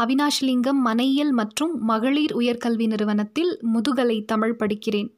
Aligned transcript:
அவினாஷ்லிங்கம் 0.00 0.80
மனையியல் 0.84 1.30
மற்றும் 1.30 1.80
மகளிர் 1.80 2.36
உயர்கல்வி 2.36 2.86
நிறுவனத்தில் 2.86 3.58
முதுகலை 3.60 4.24
தமிழ் 4.24 4.56
படிக்கிறேன். 4.58 5.16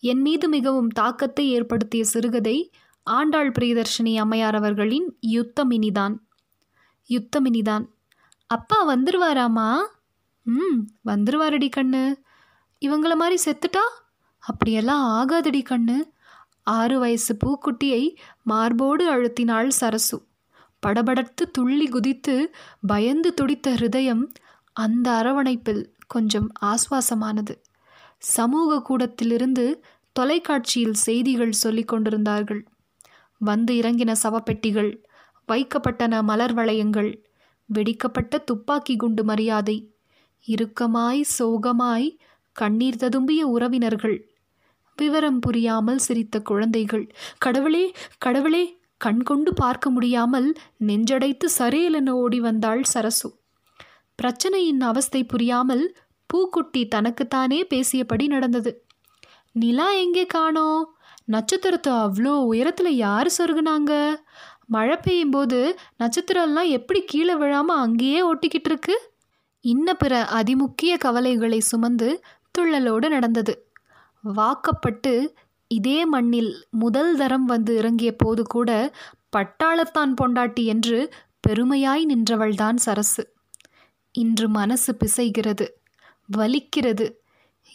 என் 0.00 0.20
மீது 0.20 0.48
மிகவும் 0.48 0.88
தாக்கத்தை 0.88 1.48
ஏற்படுத்திய 1.48 2.04
சிறுகதை 2.04 2.70
ஆண்டாள் 3.02 3.52
பிரியதர்ஷினி 3.52 4.16
அம்மையார் 4.16 4.54
அவர்களின் 4.54 5.18
யுத்தமினிதான். 5.26 6.16
யுத்தமினிதான். 7.08 7.86
அப்பா 8.46 8.96
வந்துருவாராமா? 8.96 9.76
ம் 10.42 10.80
வந்துருவாரடி 11.06 11.68
கண்ணு. 11.76 12.14
இவங்கள 12.80 13.14
மாதிரி 13.14 13.42
செத்துட்டா? 13.44 13.84
அப்படியெல்லாம் 14.38 15.04
ஆகாதடி 15.06 15.62
கண்ணு. 15.70 15.96
ஆறு 16.62 16.98
வயசு 16.98 17.36
பூக்குட்டியை 17.44 18.16
மார்போடு 18.42 19.12
அழுத்தினாள் 19.12 19.68
சரசு. 19.68 20.28
படபடத்து 20.86 21.50
துள்ளி 21.52 21.88
குதித்து 21.88 22.54
பயந்து 22.86 23.34
துடித்த 23.34 23.74
ஹிருதயம் 23.74 24.26
அந்த 24.72 25.10
அரவணைப்பில் 25.10 25.84
கொஞ்சம் 26.06 26.52
ஆஸ்வாசமானது. 26.60 27.56
சமூக 28.18 28.82
கூடத்திலிருந்து 28.82 29.82
தொலைக்காட்சியில் 30.12 30.92
செய்திகள் 30.92 31.52
சொல்லிக் 31.52 31.88
கொண்டிருந்தார்கள். 31.88 32.66
வந்து 33.38 33.74
இறங்கின 33.74 34.14
சவப்பெட்டிகள் 34.22 35.02
வைக்கப்பட்டன 35.48 36.22
மலர் 36.22 36.54
வளையங்கள் 36.54 37.24
வெடிக்கப்பட்ட 37.74 38.44
துப்பாக்கி 38.44 38.96
குண்டு 38.96 39.24
மரியாதை 39.24 39.94
இறுக்கமாய் 40.46 41.20
சோகமாய் 41.38 42.16
கண்ணீர் 42.52 42.96
ததும்பிய 42.96 43.40
உறவினர்கள் 43.40 44.28
விவரம் 44.96 45.38
புரியாமல் 45.38 45.98
சிரித்த 45.98 46.40
குழந்தைகள். 46.40 47.14
கடவுளே 47.38 47.92
கடவுளே 48.18 48.79
கண் 49.00 49.22
கொண்டு 49.22 49.50
பார்க்க 49.54 49.86
முடியாமல் 49.90 50.48
நெஞ்சடைத்து 50.88 51.46
சரேலென 51.58 52.14
ஓடி 52.22 52.38
வந்தாள் 52.40 52.82
சரசு. 52.92 53.28
பிரச்சனையின் 54.18 54.82
அவஸ்தை 54.90 55.20
புரியாமல் 55.24 55.84
பூக்குட்டி 56.30 56.82
தனக்குத்தானே 56.88 57.60
பேசியபடி 57.70 58.26
நடந்தது. 58.26 58.72
நிலா 59.54 59.88
எங்கே 60.02 60.24
காணோம் 60.26 60.82
நட்சத்திரத்தை 61.24 61.92
அவ்வளோ 62.04 62.34
உயரத்தில் 62.50 62.92
யார் 62.96 63.28
சொருகுனாங்க? 63.38 63.92
மழை 64.66 64.96
பெய்யும் 64.96 65.30
போது 65.30 65.60
நட்சத்திரம்லாம் 66.02 66.68
எப்படி 66.78 67.00
கீழே 67.04 67.34
விழாமல் 67.34 67.82
அங்கேயே 67.84 68.20
ஒட்டிக்கிட்டு 68.22 68.70
இருக்கு? 68.72 68.96
இன்ன 69.64 69.94
பிற 69.94 70.12
அதிமுக்கிய 70.38 70.92
கவலைகளை 70.96 71.60
சுமந்து 71.70 72.08
துள்ளலோடு 72.54 73.08
நடந்தது. 73.08 73.54
வாக்கப்பட்டு 74.24 75.12
இதே 75.70 76.04
மண்ணில் 76.04 76.66
முதல் 76.70 77.16
தரம் 77.16 77.44
வந்து 77.44 77.76
இறங்கிய 77.76 78.16
போது 78.16 78.42
கூட 78.42 78.94
பட்டாளத்தான் 79.36 80.14
பொண்டாட்டி 80.20 80.64
என்று 80.64 81.14
பெருமையாய் 81.48 82.04
நின்றவள்தான் 82.06 82.76
சரசு. 82.76 83.32
இன்று 84.12 84.48
மனசு 84.48 84.96
பிசைகிறது 85.04 85.68
வலிக்கிறது. 86.36 87.12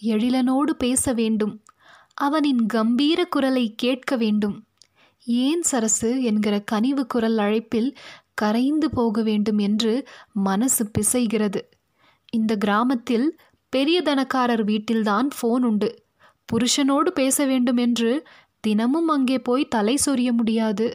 எழிலனோடு 0.02 0.70
பேச 0.78 1.14
வேண்டும் 1.14 1.64
அவனின் 2.14 2.66
கம்பீர 2.66 3.26
குரலை 3.26 3.74
கேட்க 3.76 4.16
வேண்டும். 4.16 4.66
ஏன் 5.26 5.62
சரசு 5.62 6.24
என்கிற 6.24 6.60
கனிவு 6.60 7.08
குரல் 7.08 7.38
அழைப்பில் 7.38 7.98
கரைந்து 8.34 8.90
போக 8.90 9.22
வேண்டும் 9.22 9.58
என்று 9.58 10.08
மனசு 10.34 10.92
பிசைகிறது. 10.98 11.62
இந்த 12.30 12.56
கிராமத்தில் 12.56 13.38
பெரிய 13.70 14.02
தனக்காரர் 14.02 14.64
வீட்டில்தான் 14.64 15.28
ஃபோன் 15.28 15.64
உண்டு. 15.64 16.05
புருஷனோடு 16.50 17.10
பேச 17.14 17.46
வேண்டும் 17.46 17.78
என்று 17.78 18.12
தினமும் 18.60 19.08
அங்கே 19.08 19.38
போய் 19.40 19.66
தலை 19.68 19.96
சொரிய 20.06 20.30
முடியாது. 20.32 20.88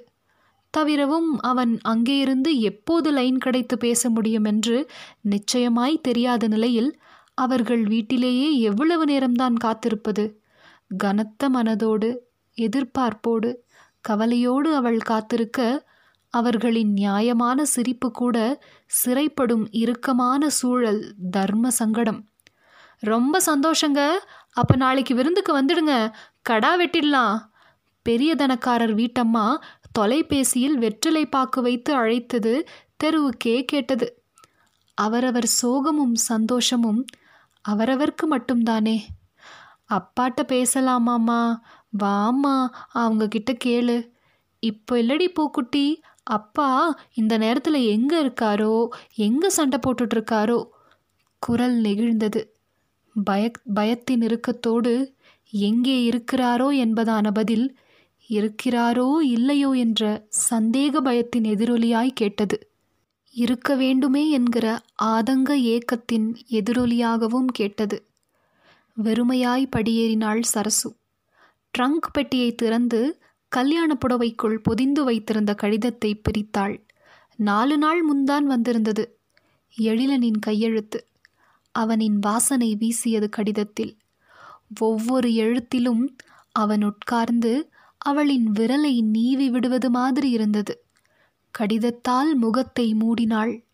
தவிரவும் 0.74 1.30
அவன் 1.40 1.72
அங்கே 1.82 2.16
இருந்து 2.18 2.50
எப்போது 2.60 3.10
லைன் 3.10 3.38
கிடைத்து 3.38 3.78
பேச 3.78 4.10
முடியும் 4.10 4.44
என்று 4.44 4.76
நிச்சயமாய் 5.20 5.96
தெரியாத 6.00 6.48
நிலையில் 6.48 6.90
அவர்கள் 7.34 7.82
வீட்டிலேயே 7.82 8.48
எவ்வளவு 8.60 9.04
நேரம்தான் 9.04 9.56
காத்திருப்பது? 9.56 10.24
கனத்த 10.96 11.50
மனதோடு 11.50 12.08
எதிர்பார்ப்போடு 12.58 13.50
கவலையோடு 14.00 14.74
அவள் 14.74 15.00
காத்திருக்க 15.02 15.60
அவர்களின் 16.34 16.92
நியாயமான 16.92 17.64
சிரிப்பு 17.64 18.08
கூட 18.10 18.36
சிறைப்படும் 18.90 19.64
இறுக்கமான 19.70 20.48
சூழல் 20.48 21.00
தர்ம 21.30 21.70
சங்கடம். 21.70 22.20
ரொம்ப 23.02 23.40
சந்தோஷங்க. 23.46 24.00
அப்போ 24.56 24.76
நாளைக்கு 24.76 25.14
விருந்துக்கு 25.14 25.52
வந்துடுங்க. 25.60 26.12
கடா 26.42 26.78
வெட்டிடலாம். 26.78 27.36
பெரிய 28.02 28.34
தனக்காரர் 28.34 28.94
வீட்டம்மா 28.94 29.56
தொலைபேசியில் 29.92 30.76
வெற்றிலை 30.78 31.26
பாக்கு 31.26 31.62
வைத்து 31.62 31.94
அழைத்தது 31.94 32.68
தெருவுக்கே 33.04 33.64
கேட்டது. 33.64 34.22
அவரவர் 34.94 35.48
சோகமும் 35.62 36.14
சந்தோஷமும் 36.14 37.04
அவரவர்க்கு 37.68 38.24
மட்டும்தானே. 38.30 38.98
அப்பாட்ட 39.90 40.40
பேசலாமாம்மா? 40.48 41.58
வாம்மா 42.04 42.68
அவங்க 42.90 43.28
கிட்ட 43.28 43.52
கேளு. 43.64 43.96
இப்போ 44.58 44.96
இல்லடி 44.96 45.28
பூக்குட்டி 45.28 46.02
அப்பா 46.22 46.98
இந்த 47.12 47.38
நேரத்தில் 47.38 47.74
எங்கே 47.74 48.16
இருக்காரோ? 48.24 48.88
எங்கே 49.14 49.48
சண்டை 49.48 49.78
போட்டுட்ருக்காரோ 49.86 50.58
குரல் 51.38 51.76
நெகிழ்ந்தது. 51.80 52.42
பய 53.14 53.50
பயத்தின் 53.74 54.22
இறுக்கத்தோடு 54.22 55.14
எங்கே 55.50 56.08
இருக்கிறாரோ 56.10 56.68
என்பதான 56.84 57.30
பதில் 57.30 57.76
இருக்கிறாரோ 58.30 59.20
இல்லையோ 59.20 59.70
என்ற 59.70 60.28
சந்தேக 60.50 61.00
பயத்தின் 61.00 61.44
எதிரொலியாய் 61.44 62.08
கேட்டது. 62.14 62.70
இருக்க 63.30 63.74
வேண்டுமே 63.74 64.30
என்கிற 64.30 64.82
ஆதங்க 65.02 65.50
ஏக்கத்தின் 65.64 66.34
எதிரொலியாகவும் 66.50 67.46
கேட்டது. 67.46 68.06
வெறுமையாய் 69.02 69.72
படியேறினாள் 69.76 70.42
சரசு. 70.42 70.96
ட்ரங்க் 71.78 72.08
பெட்டியை 72.12 72.54
திறந்து 72.54 73.18
கல்யாண 73.48 73.96
புடவைக்குள் 74.00 74.58
பொதிந்து 74.62 75.04
வைத்திருந்த 75.04 75.54
கடிதத்தை 75.54 76.20
பிரித்தாள். 76.22 76.80
நாலு 77.36 77.78
நாள் 77.78 78.02
முன்தான் 78.02 78.46
வந்திருந்தது. 78.46 79.18
எழிலனின் 79.78 80.40
கையெழுத்து. 80.40 81.06
அவனின் 81.74 82.18
வாசனை 82.18 82.74
வீசியது 82.74 83.28
கடிதத்தில். 83.28 83.92
ஒவ்வொரு 84.78 85.34
எழுத்திலும் 85.34 86.16
அவன் 86.52 86.84
உட்கார்ந்து 86.84 87.70
அவளின் 87.98 88.46
விரலை 88.52 89.00
நீவி 89.00 89.50
விடுவது 89.50 89.90
மாதிரி 89.90 90.30
இருந்தது. 90.30 90.74
கடிதத்தால் 91.54 92.34
முகத்தை 92.34 92.94
மூடினாள். 92.94 93.64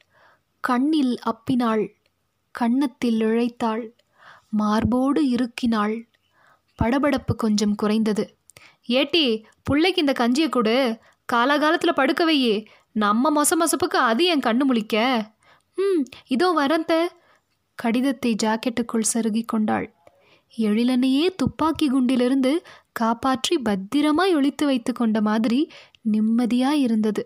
கண்ணில் 0.60 1.18
அப்பினாள். 1.26 1.84
கன்னத்தில் 2.54 3.20
இழைத்தாள். 3.20 3.84
மார்போடு 4.50 5.22
இறுக்கினாள். 5.30 5.96
படபடப்பு 6.78 7.32
கொஞ்சம் 7.36 7.74
குறைந்தது. 7.74 8.24
ஏட்டி 8.88 9.24
புள்ளைக்கு 9.70 9.96
இந்த 9.96 10.14
கஞ்சியை 10.18 10.48
கொடு. 10.48 10.98
காலாகாலத்தில் 11.32 11.94
படுக்க 11.94 12.32
வையே. 12.32 12.66
நம்ம 12.92 13.31
மொச 13.32 13.52
மொசப்புக்கு 13.60 13.99
அது 14.02 14.25
என் 14.25 14.40
கண்ணு 14.40 14.64
முழிக்க? 14.69 14.96
ம் 15.78 16.02
இதோ 16.26 16.49
வரந்த 16.56 16.92
கடிதத்தை 17.82 18.32
ஜாக்கெட்டுக்குள் 18.43 19.11
சருகி 19.12 19.43
கொண்டாள். 19.46 19.87
எழிலனையே 20.55 21.25
துப்பாக்கி 21.37 21.87
குண்டிலிருந்து 21.88 22.52
காப்பாற்றி 22.93 23.56
பத்திரமாய் 23.58 24.34
ஒழித்து 24.34 24.64
வைத்து 24.67 24.93
கொண்ட 24.93 25.20
மாதிரி 25.20 25.61
நிம்மதியாய் 26.12 26.81
இருந்தது. 26.81 27.23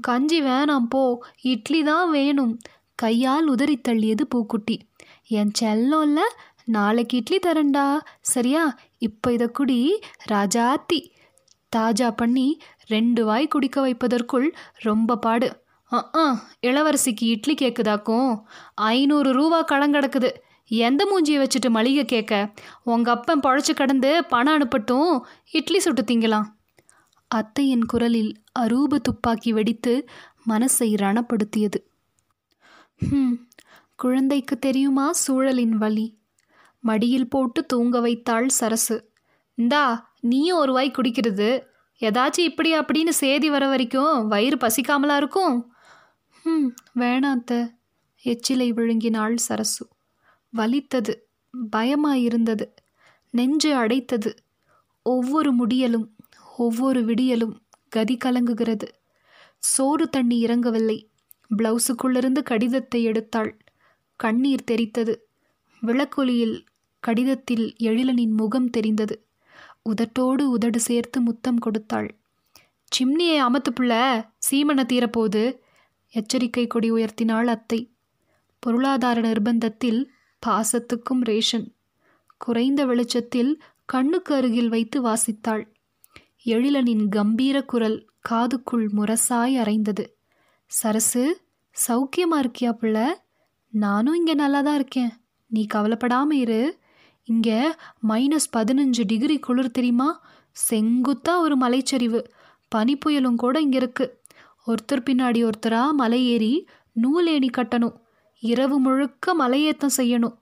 கஞ்சி 0.00 0.38
வேணாம் 0.42 0.88
போ 0.88 1.02
இட்லி 1.52 1.80
தான் 1.82 2.10
வேணும் 2.10 2.52
கையால் 2.94 3.46
உதறி 3.46 3.76
தள்ளியது 3.88 4.24
பூக்குட்டி. 4.28 4.76
என் 5.38 5.52
செல்லோல்ல 5.60 6.20
நாளைக்கு 6.76 7.16
இட்லி 7.16 7.38
தரேன்டா. 7.46 7.86
சரியா 8.32 8.64
இப்போ 8.98 9.28
இதை 9.32 9.48
குடி 9.58 9.78
ராஜாத்தி. 10.32 11.00
தாஜா 11.76 12.08
பண்ணி 12.10 12.46
ரெண்டு 12.86 13.20
வாய் 13.24 13.48
குடிக்க 13.48 13.80
வைப்பதற்குள் 13.80 14.46
ரொம்ப 14.86 15.16
பாடு. 15.16 15.48
ஆ 15.92 16.40
இளவரசிக்கு 16.62 17.20
இட்லி 17.20 17.54
கேட்குதாக்கும் 17.54 18.42
ஐநூறு 18.74 19.32
ரூபா 19.32 19.62
கடன் 19.62 19.92
கிடக்குது. 19.92 20.30
எந்த 20.66 21.04
மூஞ்சியை 21.04 21.32
வச்சுட்டு 21.32 21.70
மளிகை 21.70 22.04
கேட்க 22.04 22.52
உங்கள் 22.84 23.14
அப்பன் 23.14 23.40
பழச்சு 23.40 23.74
கடந்து 23.74 24.24
பணம் 24.24 24.58
அனுப்பட்டும். 24.58 25.20
இட்லி 25.50 25.80
சுட்டு 25.80 26.02
திங்கலாம். 26.02 26.44
அத்தையின் 27.28 27.84
குரலில் 27.84 28.42
அரூப 28.58 28.96
துப்பாக்கி 29.02 29.52
வெடித்து 29.52 30.08
மனசை 30.48 30.94
ரணப்படுத்தியது. 30.94 31.74
ஹம் 33.10 33.48
குழந்தைக்கு 33.96 34.58
தெரியுமா 34.58 35.10
சூழலின் 35.12 35.76
வலி? 35.76 36.18
மடியில் 36.80 37.28
போட்டு 37.28 37.66
தூங்க 37.66 38.00
வைத்தாள் 38.00 38.48
சரசு. 38.48 39.10
இந்தா 39.54 40.12
நீயும் 40.20 40.58
ஒரு 40.58 40.72
வாய் 40.72 40.90
குடிக்கிறது. 40.90 41.62
ஏதாச்சும் 42.00 42.38
இப்படி 42.38 42.78
அப்படின்னு 42.78 43.08
சேதி 43.08 43.50
வர 43.50 43.66
வரைக்கும் 43.66 44.28
வயிறு 44.28 44.56
பசிக்காமலா 44.56 45.16
இருக்கும்? 45.16 45.69
ம் 46.42 46.68
வேணாத்த. 46.98 47.72
எச்சிலை 48.24 48.72
விழுங்கினாள் 48.72 49.34
சரசு. 49.36 49.88
வலித்தது 50.52 51.28
பயமாயிருந்தது. 51.72 52.66
நெஞ்சு 53.30 53.76
அடைத்தது. 53.76 54.30
ஒவ்வொரு 55.02 55.54
முடியலும் 55.54 56.06
ஒவ்வொரு 56.56 57.00
விடியலும் 57.04 57.54
கதி 57.88 58.16
கலங்குகிறது. 58.24 58.88
சோறு 59.58 60.08
தண்ணி 60.08 60.44
இறங்கவில்லை. 60.44 60.98
பிளவுஸுக்குள்ளிருந்து 61.56 62.42
கடிதத்தை 62.42 63.06
எடுத்தாள். 63.06 63.52
கண்ணீர் 64.16 64.68
தெரித்தது. 64.70 65.14
விளக்கொலியில் 65.80 66.64
கடிதத்தில் 67.00 67.76
எழிலனின் 67.80 68.32
முகம் 68.32 68.70
தெரிந்தது. 68.70 69.26
உதட்டோடு 69.90 70.42
உதடு 70.54 70.80
சேர்த்து 70.80 71.20
முத்தம் 71.20 71.58
கொடுத்தாள். 71.58 72.08
சிம்னியை 72.92 73.38
அமத்து 73.40 73.70
சீமனை 74.50 74.84
தீரப்போது 74.84 75.42
எச்சரிக்கை 76.14 76.66
கொடி 76.66 76.92
உயர்த்தினாள் 76.92 77.46
அத்தை. 77.46 77.80
பொருளாதார 78.58 79.20
நிர்பந்தத்தில் 79.20 80.00
பாசத்துக்கும் 80.46 81.22
ரேஷன். 81.22 81.66
குறைந்த 82.36 82.84
வெளிச்சத்தில் 82.84 83.62
கண்ணுக்கு 83.84 84.34
அருகில் 84.34 84.68
வைத்து 84.68 84.98
வாசித்தாள். 85.02 85.64
எழிலனின் 86.44 87.08
கம்பீர 87.08 87.64
குரல் 87.64 87.98
காதுக்குள் 88.28 88.86
முரசாய் 88.88 89.56
அரைந்தது. 89.62 90.04
சரசு 90.66 91.40
சௌக்கியமா 91.76 92.36
இருக்கியா 92.38 92.72
பிள்ள? 92.80 92.98
நானும் 93.72 94.14
இங்கே 94.14 94.34
நல்லா 94.34 94.60
தான் 94.62 94.74
இருக்கேன். 94.74 95.12
நீ 95.46 95.66
கவலைப்படாம 95.74 96.30
இரு. 96.32 96.78
இங்கே 97.24 97.58
மைனஸ் 98.08 98.48
பதினஞ்சு 98.56 99.02
டிகிரி 99.06 99.38
குளிர் 99.38 99.70
தெரியுமா? 99.70 100.20
செங்குத்தா 100.70 101.38
ஒரு 101.38 101.56
மலைச்சரிவு. 101.56 102.20
பனிப்புயலும் 102.74 103.34
கூட 103.34 103.60
இங்கே 103.60 103.78
இருக்குது 103.78 104.14
ஒருத்தர் 104.66 105.06
பின்னாடி 105.10 105.40
ஒருத்தரா 105.44 105.90
மலை 105.90 106.26
ஏறி 106.26 106.66
நூலேணி 107.02 107.48
கட்டணும். 107.56 107.96
இரவு 108.42 108.78
முழுக்க 108.78 109.34
மலையேற்றம் 109.34 109.96
செய்யணும். 109.96 110.36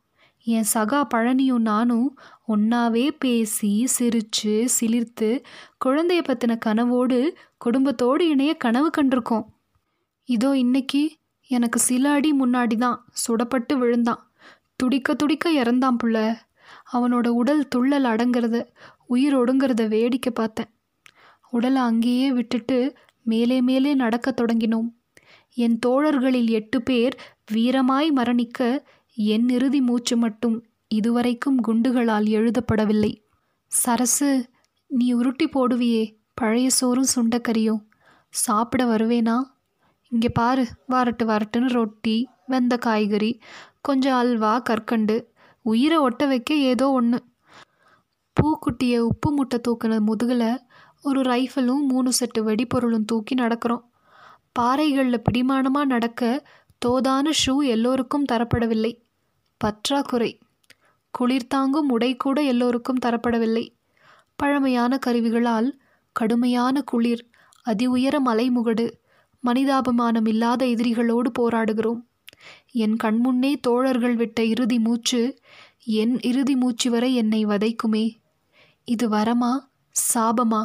என் 0.47 0.69
சகா 0.75 1.01
பழனியும் 1.15 1.65
நானும் 1.71 2.19
ஒன்னாவே 2.49 3.07
பேசி 3.19 3.87
சிரித்து 3.87 4.69
சிலிர்த்து 4.81 5.29
குழந்தைய 5.85 6.21
பற்றின 6.29 6.59
கனவோடு 6.67 7.19
குடும்பத்தோடு 7.57 8.29
இணைய 8.29 8.55
கனவு 8.55 8.91
கண்டிருக்கோம். 8.97 9.47
இதோ 10.29 10.57
இன்னைக்கு 10.57 11.03
எனக்கு 11.51 11.79
சில 11.79 12.11
அடி 12.11 12.31
முன்னாடி 12.33 12.77
தான் 12.77 13.05
சுடப்பட்டு 13.23 13.75
விழுந்தான். 13.75 14.23
துடிக்க 14.77 15.15
துடிக்க 15.15 15.51
இறந்தான் 15.51 16.01
புள்ள. 16.05 16.37
அவனோட 16.93 17.27
உடல் 17.27 17.69
துள்ளல் 17.77 18.05
அடங்கிறத 18.05 18.57
உயிர் 19.07 19.37
ஒடுங்கிறத 19.37 19.89
வேடிக்கை 19.89 20.33
பார்த்தேன். 20.33 20.71
உடலை 21.51 21.83
அங்கேயே 21.83 22.33
விட்டுட்டு 22.33 22.79
மேலே 23.31 23.59
மேலே 23.61 23.91
நடக்கத் 23.95 24.39
தொடங்கினோம். 24.41 24.89
என் 25.57 25.77
தோழர்களில் 25.87 26.51
எட்டு 26.51 26.79
பேர் 26.83 27.15
வீரமாய் 27.53 28.09
மரணிக்க 28.17 28.69
என் 29.19 29.49
இறுதி 29.49 29.81
மூச்சு 29.81 30.17
மட்டும் 30.17 30.57
இதுவரைக்கும் 30.89 31.59
குண்டுகளால் 31.61 32.29
எழுதப்படவில்லை. 32.37 33.13
சரசு 33.73 34.31
நீ 34.91 35.07
உருட்டி 35.13 35.47
போடுவியே 35.47 36.05
பழைய 36.35 36.69
சோறும் 36.79 37.13
சுண்டக்கறியும் 37.15 37.83
சாப்பிட 38.35 38.83
வருவேனா? 38.85 39.37
இங்கே 40.13 40.31
பாரு 40.31 40.65
வரட்டு 40.93 41.25
வரட்டுன்னு 41.31 41.71
ரொட்டி 41.71 42.17
வெந்த 42.47 42.75
காய்கறி 42.77 43.33
கொஞ்சம் 43.81 44.19
அல்வா 44.19 44.53
கற்கண்டு 44.59 45.17
உயிரை 45.67 45.99
ஒட்ட 45.99 46.23
வைக்க 46.27 46.55
ஏதோ 46.71 46.87
ஒன்று 46.91 47.19
பூக்குட்டியை 48.37 48.99
உப்பு 49.11 49.29
முட்டை 49.33 49.59
தூக்கின 49.61 49.99
முதுகில் 50.01 50.51
ஒரு 51.03 51.21
ரைஃபிளும் 51.21 51.87
மூணு 51.89 52.13
செட்டு 52.21 52.39
வெடிப்பொருளும் 52.39 53.05
தூக்கி 53.05 53.35
நடக்கிறோம். 53.35 53.85
பாறைகளில் 54.53 55.23
பிடிமானமாக 55.23 55.85
நடக்க 55.85 56.49
தோதான 56.87 57.31
ஷூ 57.47 57.65
எல்லோருக்கும் 57.65 58.25
தரப்படவில்லை. 58.33 59.03
பற்றாக்குறை. 59.57 60.39
குளிர் 61.11 61.47
தாங்கும் 61.47 61.89
உடை 61.89 62.17
கூட 62.17 62.43
எல்லோருக்கும் 62.43 62.99
தரப்படவில்லை. 63.07 63.69
பழமையான 64.37 64.99
கருவிகளால் 65.07 65.79
கடுமையான 66.13 66.83
குளிர் 66.83 67.29
அதி 67.63 67.87
உயர 67.87 68.21
மலைமுகடு 68.27 68.91
மனிதாபிமானம் 69.47 70.29
இல்லாத 70.29 70.67
எதிரிகளோடு 70.67 71.31
போராடுகிறோம். 71.39 72.07
என் 72.71 72.97
கண்முன்னே 73.05 73.61
தோழர்கள் 73.61 74.17
விட்ட 74.17 74.45
இறுதி 74.45 74.79
மூச்சு 74.79 75.39
என் 75.85 76.21
இறுதி 76.21 76.57
மூச்சு 76.57 76.91
வரை 76.91 77.15
என்னை 77.15 77.47
வதைக்குமே. 77.47 78.15
இது 78.85 79.09
வரமா? 79.09 79.59
சாபமா? 80.15 80.65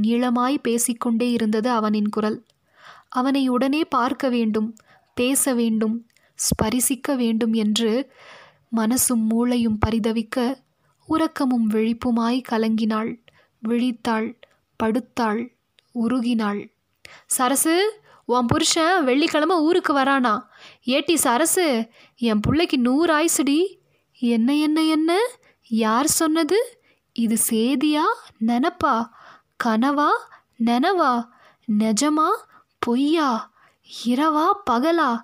நீளமாய் 0.00 0.58
பேசிக்கொண்டே 0.62 1.30
இருந்தது 1.30 1.70
அவனின் 1.70 2.08
குரல். 2.08 2.44
அவனை 3.08 3.48
உடனே 3.48 3.84
பார்க்க 3.84 4.28
வேண்டும் 4.28 4.76
பேச 5.14 5.54
வேண்டும் 5.54 6.06
ஸ்பரிசிக்க 6.38 7.16
வேண்டும் 7.16 7.52
என்று 7.52 8.10
மனசும் 8.76 9.22
மூளையும் 9.28 9.78
பரிதவிக்க 9.86 10.62
உறக்கமும் 11.06 11.70
விழிப்புமாய் 11.70 12.42
கலங்கினாள். 12.48 13.20
விழித்தாள் 13.68 14.34
படுத்தாள் 14.82 15.52
உருகினாள். 15.94 16.70
சரசு 17.26 18.00
உன் 18.24 18.46
புருஷன் 18.46 19.04
வெள்ளிக்கிழமை 19.04 19.56
ஊருக்கு 19.56 19.96
வரானா? 19.96 20.44
ஏட்டி 20.86 21.14
சரசு 21.14 21.88
என் 22.16 22.40
பிள்ளைக்கு 22.40 22.78
நூறு 22.78 23.10
ஆயிசுடி. 23.14 23.60
என்ன 24.18 24.54
என்ன 24.56 24.82
என்ன? 24.82 25.18
யார் 25.68 26.06
சொன்னது? 26.06 26.78
இது 27.12 27.36
சேதியா? 27.50 28.04
நெனப்பா? 28.46 29.08
கனவா 29.64 30.08
நெனவா 30.64 31.28
நெஜமா 31.78 32.28
பொய்யா 32.78 33.52
இரவா 34.04 34.46
பகலா? 34.70 35.22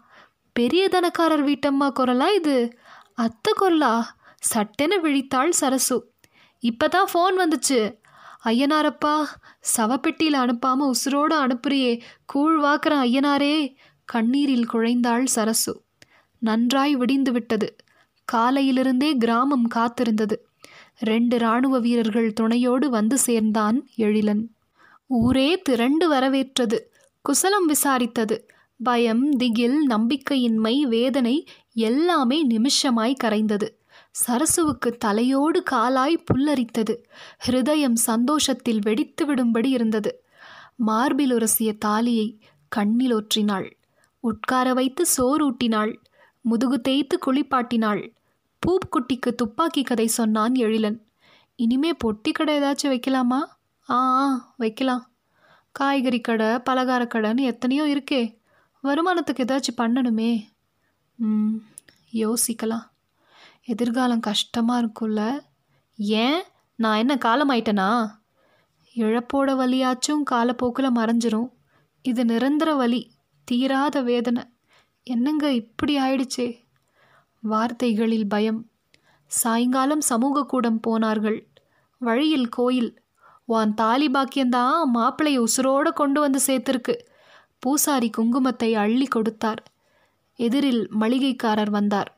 பெரிய 0.52 0.88
தனக்காரர் 0.88 1.46
வீட்டம்மா 1.46 1.90
குரலா 2.00 2.34
இது? 2.34 2.78
அத்தை 3.14 3.52
குரலா? 3.60 4.04
சட்டென 4.38 4.96
விழித்தாள் 5.02 5.48
சரசு. 5.48 6.12
இப்பதான் 6.62 7.10
ஃபோன் 7.14 7.34
வந்துச்சு. 7.38 7.98
ஐயனாரப்பா 8.44 9.24
சவப்பெட்டியில் 9.76 10.34
அனுப்பாமல் 10.34 10.90
உசுரோடு 10.90 11.34
அனுப்புறியே 11.44 12.00
கூழ்வாக்குற 12.34 12.94
ஐயனாரே 13.02 13.74
கண்ணீரில் 14.04 14.68
குழைந்தாள் 14.72 15.24
சரசு. 15.24 15.82
நன்றாய் 16.38 16.96
விடிந்து 16.96 17.32
விட்டது 17.32 17.76
காலையிலிருந்தே 18.32 19.16
கிராமம் 19.16 19.68
காத்திருந்தது. 19.74 20.47
ரெண்டு 20.98 21.36
இராணுவ 21.36 21.78
வீரர்கள் 21.78 22.32
துணையோடு 22.32 22.90
வந்து 22.90 23.18
சேர்ந்தான் 23.18 23.88
எழிலன். 23.96 24.44
ஊரே 25.06 25.58
திரண்டு 25.58 26.08
வரவேற்றது 26.08 26.92
குசலம் 27.22 27.68
விசாரித்தது. 27.68 28.36
பயம் 28.82 29.30
திகில் 29.30 29.88
நம்பிக்கையின்மை 29.88 30.80
வேதனை 30.80 31.46
எல்லாமே 31.72 32.46
நிமிஷமாய் 32.46 33.14
கரைந்தது. 33.24 33.68
சரசுவுக்கு 34.26 34.96
தலையோடு 34.98 35.62
காலாய் 35.70 36.24
புல்லரித்தது. 36.32 36.94
ஹிருதயம் 37.46 37.94
சந்தோஷத்தில் 37.94 38.78
வெடித்து 38.82 39.34
விடும்படி 39.34 39.66
இருந்தது. 39.66 40.22
மார்பில் 40.76 41.32
உரசிய 41.32 41.78
தாலியை 41.78 42.40
கண்ணில் 42.68 43.14
ஒற்றினாள் 43.14 43.70
உட்கார 44.20 44.74
வைத்து 44.74 45.06
சோறு 45.06 45.44
ஊட்டினாள் 45.44 46.00
முதுகு 46.40 46.80
தேய்த்து 46.80 47.18
குளிப்பாட்டினாள். 47.26 48.08
பூக்குட்டிக்கு 48.66 49.34
துப்பாக்கி 49.34 49.82
கதை 49.82 50.06
சொன்னான் 50.06 50.52
எழிலன். 50.52 50.98
இனிமே 51.56 51.90
பொட்டி 51.90 52.32
கடை 52.32 52.58
ஏதாச்சும் 52.58 52.86
வைக்கலாமா? 52.86 53.38
ஆ 53.90 54.18
ஆ, 54.18 54.54
வைக்கலாம். 54.56 55.10
காய்கறி 55.72 56.20
கடை 56.20 56.46
பலகார 56.46 57.04
கடைன்னு 57.04 57.40
எத்தனையோ 57.40 57.84
இருக்கே. 57.84 58.38
வருமானத்துக்கு 58.82 59.44
ஏதாச்சும் 59.44 59.80
பண்ணணுமே. 59.80 60.44
ம் 61.14 61.54
யோசிக்கலாம். 62.12 62.90
எதிர்காலம் 63.64 64.20
கஷ்டமாக 64.20 64.82
இருக்கும்ல. 64.82 65.40
ஏன்? 65.96 66.42
நான் 66.74 66.98
என்ன 66.98 67.14
காலமாயிட்டனா? 67.14 68.10
இழப்போட 68.94 69.56
வழியாச்சும் 69.56 70.22
காலப்போக்கில் 70.22 70.96
மறைஞ்சிரும். 70.96 71.48
இது 72.02 72.24
நிரந்தர 72.24 72.74
வலி 72.74 73.10
தீராத 73.44 74.02
வேதனை. 74.02 74.44
என்னங்க 75.02 75.52
இப்படி 75.52 75.98
ஆயிடுச்சே? 75.98 76.67
வார்த்தைகளில் 77.40 78.28
பயம். 78.28 78.70
சாயங்காலம் 79.26 80.00
சமூக 80.00 80.44
கூடம் 80.44 80.80
போனார்கள். 80.80 81.48
வழியில் 81.98 82.48
கோயில். 82.48 83.00
வான் 83.44 83.74
தாலி 83.74 84.10
பாக்கியந்தான் 84.10 84.72
மாப்பிள்ளையை 84.94 85.44
உசுரோடு 85.44 85.92
கொண்டு 85.92 86.20
வந்து 86.20 86.40
சேர்த்திருக்கு. 86.46 86.98
பூசாரி 87.58 88.10
குங்குமத்தை 88.16 88.72
அள்ளி 88.72 89.06
கொடுத்தார். 89.06 89.62
எதிரில் 90.36 90.88
மளிகைக்காரர் 91.00 91.70
வந்தார். 91.70 92.16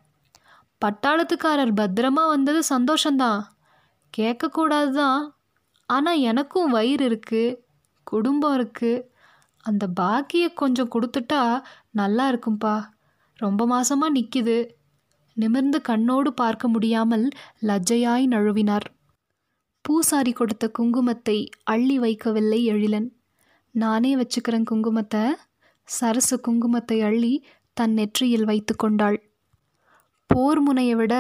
பட்டாளத்துக்காரர் 0.84 1.72
பத்திரமா 1.76 2.26
வந்தது 2.28 2.62
சந்தோஷந்தான் 2.68 3.42
கேட்கக்கூடாது 4.16 4.90
தான் 4.90 5.34
ஆனால் 5.86 6.18
எனக்கும் 6.18 6.70
வயிறு 6.70 7.04
இருக்கு 7.04 7.64
குடும்பம் 8.02 8.54
இருக்கு. 8.54 9.10
அந்த 9.62 9.88
பாக்கியை 10.00 10.54
கொஞ்சம் 10.54 10.88
கொடுத்துட்டா 10.88 11.62
நல்லா 11.90 12.30
இருக்கும்பா. 12.30 12.84
ரொம்ப 13.36 13.66
மாசமா 13.66 14.12
நிக்குது. 14.14 14.68
நிமிர்ந்து 15.42 15.78
கண்ணோடு 15.88 16.30
பார்க்க 16.40 16.68
முடியாமல் 16.68 17.26
லஜ்ஜையாய் 17.68 18.26
நழுவினார். 18.34 18.86
பூசாரி 19.84 20.32
கொடுத்த 20.32 20.64
குங்குமத்தை 20.78 21.36
அள்ளி 21.72 21.96
வைக்கவில்லை 22.00 22.60
எழிலன். 22.72 23.08
நானே 23.74 24.12
வச்சுக்கிறேன் 24.20 24.68
குங்குமத்தை. 24.70 25.24
சரசு 25.88 26.36
குங்குமத்தை 26.46 26.98
அள்ளி 27.08 27.32
தன் 27.76 27.94
நெற்றியில் 27.98 28.48
வைத்து 28.50 28.74
கொண்டாள். 28.76 29.18
போர் 30.30 30.60
முனையை 30.60 30.94
விட 31.00 31.14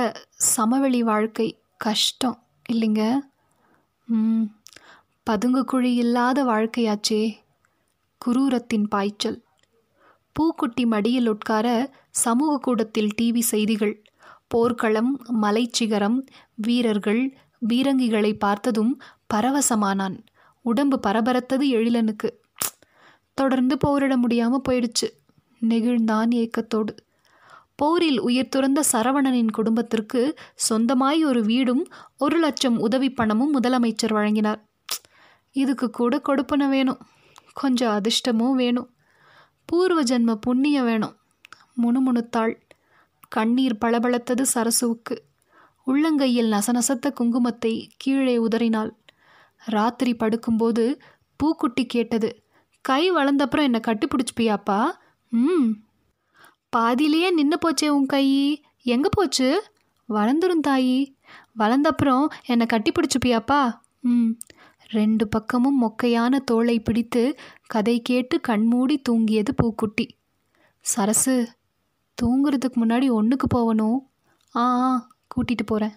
சமவெளி 0.54 1.00
வாழ்க்கை 1.10 1.48
கஷ்டம் 1.84 2.38
இல்லைங்க? 2.72 3.02
பதுங்கு 5.26 5.62
குழி 5.72 5.90
இல்லாத 6.02 6.38
வாழ்க்கையாச்சே. 6.44 7.22
குரூரத்தின் 8.20 8.86
பாய்ச்சல். 8.94 9.38
பூக்குட்டி 10.36 10.84
மடியில் 10.86 11.28
உட்கார 11.32 11.66
சமூக 12.24 12.52
கூடத்தில் 12.66 13.10
டிவி 13.18 13.42
செய்திகள். 13.52 13.94
போர்க்களம் 14.50 15.10
மலைச்சிகரம் 15.42 16.26
வீரர்கள் 16.54 17.36
பீரங்கிகளை 17.68 18.32
பார்த்ததும் 18.38 19.02
பரவசமானான். 19.34 20.16
உடம்பு 20.62 21.00
பரபரத்தது 21.06 21.66
எழிலனுக்கு. 21.70 22.30
தொடர்ந்து 23.34 23.78
போரிட 23.78 24.16
முடியாமல் 24.16 24.62
போயிடுச்சு. 24.68 25.08
நெகிழ்ந்தான் 25.68 26.30
ஏக்கத்தோடு. 26.34 26.94
போரில் 27.76 28.20
உயிர் 28.20 28.48
துறந்த 28.48 28.82
சரவணனின் 28.92 29.50
குடும்பத்திற்கு 29.50 30.34
சொந்தமாய் 30.68 31.24
ஒரு 31.24 31.44
வீடும் 31.44 31.86
ஒரு 32.18 32.38
லட்சம் 32.38 32.78
உதவி 32.78 33.10
பணமும் 33.10 33.54
முதலமைச்சர் 33.60 34.12
வழங்கினார். 34.12 34.68
இதுக்கு 35.52 35.90
கூட 35.90 36.22
கொடுப்பன 36.28 36.68
வேணும். 36.68 36.98
கொஞ்சம் 37.52 37.92
அதிர்ஷ்டமும் 37.92 38.54
வேணும். 38.54 38.90
பூர்வ 39.64 40.02
ஜென்ம 40.02 40.34
புண்ணியம் 40.34 40.84
வேணும். 40.84 41.16
முணுமுணுத்தாள். 41.82 42.54
கண்ணீர் 43.30 43.78
பளபளத்தது 43.84 44.44
சரசுவுக்கு. 44.54 45.16
உள்ளங்கையில் 45.86 46.50
நசநசத்த 46.50 47.12
குங்குமத்தை 47.20 47.88
கீழே 47.96 48.38
உதறினாள். 48.38 48.96
ராத்திரி 49.66 50.14
படுக்கும்போது 50.14 50.98
பூக்குட்டி 51.36 51.86
கேட்டது 51.86 52.42
கை 52.80 53.12
வளர்ந்தப்புறம் 53.12 53.62
என்னை 53.62 53.80
கட்டிப்பிடிச்சிப்பியாப்பா? 53.80 54.86
ம். 55.28 55.70
பாதியிலேயே 56.68 57.30
நின்று 57.30 57.58
போச்சே 57.58 57.88
உன் 57.88 58.06
கை. 58.06 58.62
எங்கே 58.82 59.08
போச்சு? 59.10 59.62
வளர்ந்துரும் 60.08 60.66
தாயி. 60.68 61.14
வளர்ந்தப்புறம் 61.58 62.26
என்னை 62.44 62.66
கட்டிப்பிடிச்சிப்பியாப்பா? 62.66 63.78
ம். 64.00 64.30
ரெண்டு 64.88 65.28
பக்கமும் 65.28 65.82
மொக்கையான 65.82 66.38
தோளை 66.44 66.82
பிடித்து 66.82 67.38
கதை 67.66 68.02
கேட்டு 68.02 68.40
கண்மூடி 68.40 69.02
தூங்கியது 69.08 69.48
பூக்குட்டி. 69.56 70.16
சரசு 70.80 71.58
தூங்குறதுக்கு 72.22 72.76
முன்னாடி 72.80 73.08
ஒன்றுக்கு 73.10 73.46
போகணும். 73.46 74.10
ஆ 74.56 74.60
ஆ 74.60 75.08
கூட்டிகிட்டு 75.34 75.66
போகிறேன் 75.66 75.96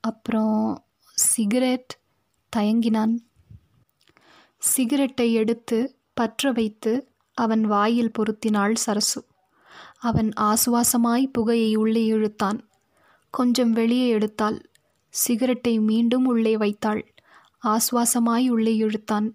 அப்புறம் 0.00 0.84
சிகரெட் 1.14 1.98
தயங்கினான். 2.56 3.14
சிகரெட்டை 4.58 5.32
எடுத்து 5.32 5.96
பற்ற 6.14 6.52
வைத்து 6.52 6.92
அவன் 7.34 7.60
வாயில் 7.60 8.10
பொருத்தினாள் 8.18 8.74
சரசு. 8.74 9.24
அவன் 9.98 10.30
ஆசுவாசமாய் 10.40 11.32
புகையை 11.32 11.74
உள்ளே 11.74 12.04
இழுத்தான். 12.06 12.68
கொஞ்சம் 13.30 13.72
வெளியே 13.72 14.18
எடுத்தாள். 14.18 14.58
சிகரெட்டை 15.08 15.80
மீண்டும் 15.80 16.26
உள்ளே 16.26 16.56
வைத்தாள். 16.56 17.14
ஆசுவாசமாய் 17.62 18.48
உள்ளே 18.48 18.76
இழுத்தான். 18.76 19.28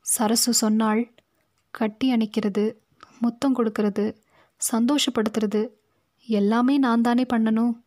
சரசு 0.00 0.52
சொன்னாள் 0.52 1.02
கட்டி 1.70 2.06
அணைக்கிறது 2.14 2.72
முத்தம் 3.20 3.56
கொடுக்கறது 3.56 4.04
சந்தோஷப்படுத்துறது. 4.72 5.68
எல்லாமே 6.26 6.78
நான் 6.78 7.00
தானே 7.00 7.22
பண்ணணும். 7.22 7.80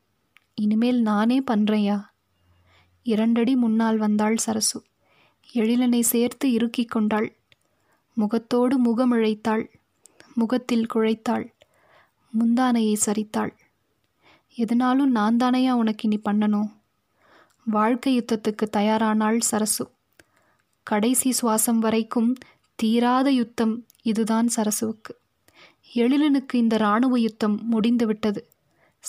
இனிமேல் 0.55 1.01
நானே 1.01 1.41
பண்ணுறேயா 1.41 2.11
இரண்டடி 3.05 3.55
முன்னால் 3.55 3.97
வந்தாள் 3.97 4.37
சரசு. 4.37 4.83
எழிலனை 5.53 5.99
சேர்த்து 5.99 6.51
இறுக்கிக் 6.51 6.91
கொண்டாள். 6.91 7.35
முகத்தோடு 8.13 8.81
முகமிழைத்தாள். 8.81 9.67
முகத்தில் 10.33 10.85
குழைத்தாள். 10.93 11.51
முந்தானையை 12.39 12.95
சரித்தாள். 13.05 13.51
எதனாலும் 14.55 15.11
நான் 15.11 15.37
தானையா 15.37 15.71
உனக்கு 15.71 16.09
இனி 16.09 16.21
பண்ணணும்? 16.25 16.71
வாழ்க்கை 17.65 18.19
யுத்தத்துக்கு 18.19 18.65
தயாரானாள் 18.77 19.39
சரசு. 19.39 19.89
கடைசி 20.83 21.33
சுவாசம் 21.41 21.79
வரைக்கும் 21.79 22.35
தீராத 22.75 23.31
யுத்தம் 23.31 23.85
இதுதான் 24.01 24.47
சரசுவுக்கு. 24.55 25.22
எழிலனுக்கு 25.95 26.53
இந்த 26.53 26.75
இராணுவ 26.75 27.19
யுத்தம் 27.19 27.67
முடிந்துவிட்டது. 27.67 28.47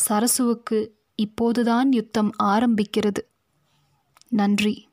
சரசுவுக்கு 0.09 0.89
இப்போதுதான் 1.15 1.93
யுத்தம் 1.93 2.31
ஆரம்பிக்கிறது. 2.43 3.23
நன்றி. 4.29 4.89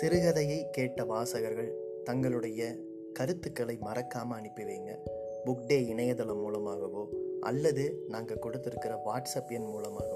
சிறுகதையை 0.00 0.70
கேட்ட 0.70 1.04
வாசகர்கள் 1.04 1.74
தங்களுடைய 2.04 2.76
கருத்துக்களை 3.12 3.76
மறக்காமல் 3.80 4.38
அனுப்பி 4.38 4.62
வைங்க. 4.62 4.96
புக் 5.46 5.66
டே 5.66 5.86
இணையதளம் 5.86 6.40
மூலமாகவோ 6.40 7.08
அல்லது 7.40 8.04
நாங்கள் 8.08 8.38
கொடுத்துருக்கிற 8.38 8.96
வாட்ஸ்அப் 9.06 9.48
எண் 9.48 9.64
மூலமாகவோ 9.64 10.15